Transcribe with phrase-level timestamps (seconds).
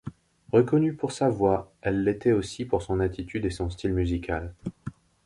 [0.51, 4.51] Reconnue pour sa voix, elle l'était aussi pour son attitude et son style musical.